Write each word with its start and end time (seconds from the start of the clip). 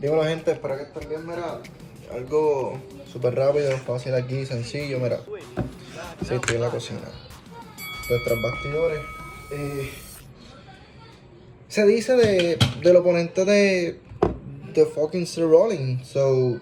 Dímelo 0.00 0.24
gente, 0.24 0.52
espero 0.52 0.78
que 0.78 0.84
estén 0.84 1.08
bien, 1.10 1.26
mira. 1.26 1.60
Algo 2.10 2.80
súper 3.12 3.34
rápido, 3.34 3.76
fácil 3.76 4.14
aquí, 4.14 4.46
sencillo, 4.46 4.98
mira. 4.98 5.20
Sí, 6.26 6.34
estoy 6.34 6.56
en 6.56 6.62
la 6.62 6.70
cocina. 6.70 7.00
Nuestros 8.08 8.42
bastidores. 8.42 9.00
Eh, 9.52 9.90
se 11.68 11.86
dice 11.86 12.16
de, 12.16 12.58
del 12.82 12.96
oponente 12.96 13.44
de, 13.44 14.00
de 14.72 14.86
fucking 14.86 15.26
Sir 15.26 15.44
Rolling. 15.44 16.02
So, 16.02 16.58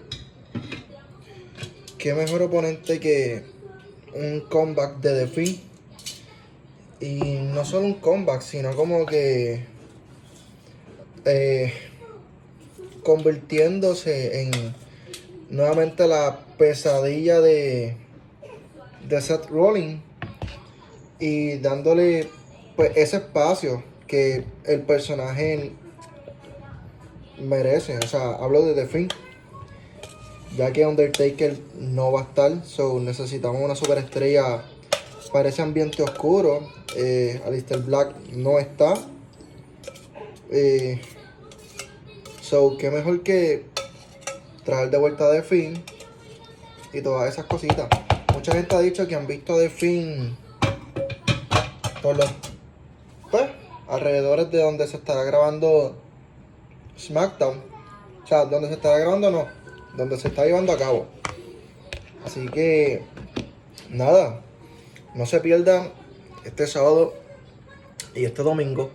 qué 1.97 2.13
mejor 2.13 2.41
oponente 2.41 2.99
que 2.99 3.43
un 4.15 4.41
comeback 4.41 4.97
de 4.97 5.25
The 5.25 5.27
Fiend. 5.27 5.59
Y 6.99 7.39
no 7.53 7.63
solo 7.63 7.85
un 7.85 7.93
comeback, 7.93 8.41
sino 8.41 8.75
como 8.75 9.05
que 9.05 9.63
eh, 11.23 11.88
convirtiéndose 13.03 14.43
en 14.43 14.51
nuevamente 15.49 16.07
la 16.07 16.45
pesadilla 16.57 17.41
de, 17.41 17.97
de 19.07 19.21
Seth 19.21 19.47
Rollins 19.47 20.01
y 21.19 21.57
dándole 21.57 22.27
pues 22.75 22.91
ese 22.95 23.17
espacio 23.17 23.83
que 24.07 24.45
el 24.65 24.81
personaje 24.81 25.73
merece. 27.39 27.97
O 27.97 28.07
sea, 28.07 28.31
hablo 28.31 28.65
de 28.65 28.73
The 28.73 28.87
Fiend. 28.87 29.13
Ya 30.57 30.73
que 30.73 30.85
Undertaker 30.85 31.57
no 31.77 32.11
va 32.11 32.21
a 32.21 32.23
estar, 32.23 32.65
so 32.65 32.99
necesitamos 32.99 33.61
una 33.61 33.75
superestrella 33.75 34.63
para 35.31 35.49
ese 35.49 35.61
ambiente 35.61 36.01
oscuro. 36.01 36.67
Eh, 36.95 37.39
Alistair 37.45 37.81
Black 37.81 38.15
no 38.33 38.57
está. 38.57 38.95
Eh, 40.51 40.99
so, 42.49 42.77
qué 42.77 42.89
mejor 42.89 43.21
que 43.21 43.65
traer 44.65 44.89
de 44.89 44.97
vuelta 44.97 45.31
The 45.31 45.43
Fiend 45.43 45.83
y 46.91 47.01
todas 47.01 47.31
esas 47.31 47.45
cositas. 47.45 47.87
Mucha 48.33 48.53
gente 48.53 48.75
ha 48.75 48.79
dicho 48.79 49.07
que 49.07 49.13
han 49.13 49.27
visto 49.27 49.55
The 49.55 49.69
Fiend 49.69 50.35
por 52.01 52.17
los 52.17 52.33
pues, 53.29 53.43
alrededores 53.87 54.49
de 54.49 54.63
donde 54.63 54.87
se 54.87 54.97
estará 54.97 55.23
grabando 55.25 55.95
SmackDown. 56.97 57.61
O 58.23 58.27
sea, 58.27 58.45
donde 58.45 58.69
se 58.69 58.73
estará 58.73 58.97
grabando 58.97 59.29
no, 59.29 59.45
donde 59.95 60.17
se 60.17 60.29
está 60.29 60.43
llevando 60.43 60.73
a 60.73 60.77
cabo. 60.77 61.05
Así 62.25 62.47
que, 62.47 63.03
nada, 63.91 64.41
no 65.13 65.27
se 65.27 65.39
pierdan 65.39 65.91
este 66.45 66.65
sábado 66.65 67.13
y 68.15 68.25
este 68.25 68.41
domingo, 68.41 68.89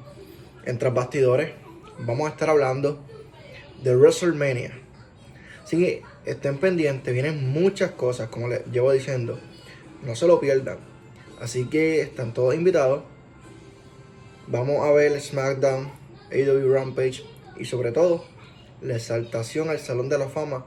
entre 0.64 0.90
bastidores, 0.90 1.52
vamos 2.00 2.26
a 2.26 2.30
estar 2.30 2.50
hablando 2.50 2.98
de 3.82 3.96
WrestleMania. 3.96 4.72
Así 5.62 5.78
que 5.78 6.02
estén 6.24 6.58
pendientes, 6.58 7.12
vienen 7.12 7.50
muchas 7.50 7.92
cosas, 7.92 8.28
como 8.28 8.48
les 8.48 8.64
llevo 8.66 8.92
diciendo. 8.92 9.38
No 10.02 10.14
se 10.14 10.26
lo 10.26 10.40
pierdan. 10.40 10.78
Así 11.40 11.66
que 11.66 12.00
están 12.00 12.34
todos 12.34 12.54
invitados. 12.54 13.02
Vamos 14.46 14.86
a 14.86 14.92
ver 14.92 15.18
SmackDown, 15.20 15.90
AW 16.30 16.72
Rampage 16.72 17.24
y 17.56 17.64
sobre 17.64 17.92
todo 17.92 18.24
la 18.82 18.96
exaltación 18.96 19.70
al 19.70 19.78
Salón 19.78 20.10
de 20.10 20.18
la 20.18 20.28
Fama, 20.28 20.66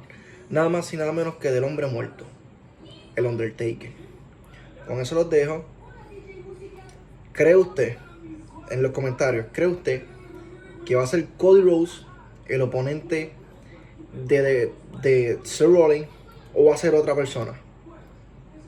nada 0.50 0.70
más 0.70 0.92
y 0.94 0.98
nada 0.98 1.12
menos 1.12 1.36
que 1.36 1.52
del 1.52 1.64
hombre 1.64 1.86
muerto, 1.86 2.26
el 3.16 3.26
Undertaker. 3.28 3.92
Con 4.88 5.00
eso 5.00 5.14
los 5.14 5.30
dejo. 5.30 5.66
¿Cree 7.34 7.56
usted, 7.56 7.98
en 8.72 8.82
los 8.82 8.92
comentarios, 8.92 9.46
cree 9.52 9.68
usted 9.68 10.04
que 10.86 10.96
va 10.96 11.04
a 11.04 11.08
ser 11.08 11.28
Cody 11.38 11.62
Rose 11.62 12.07
el 12.50 12.62
oponente 12.62 13.32
de, 14.26 14.42
de, 14.42 14.72
de 15.02 15.40
Sir 15.44 15.68
Rollins 15.68 16.08
o 16.54 16.66
va 16.66 16.76
a 16.76 16.78
ser 16.78 16.96
otra 16.96 17.16
persona? 17.16 17.54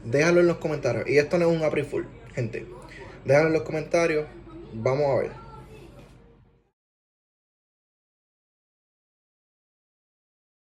Déjalo 0.06 0.40
en 0.40 0.48
los 0.48 0.58
comentarios. 0.58 1.08
Y 1.10 1.18
esto 1.18 1.38
no 1.38 1.50
es 1.50 1.58
un 1.58 1.64
April 1.64 1.86
Fool, 1.86 2.08
gente. 2.34 2.66
Déjalo 3.26 3.48
en 3.48 3.54
los 3.54 3.64
comentarios. 3.64 4.26
Vamos 4.74 5.06
a 5.08 5.16
ver. 5.22 5.49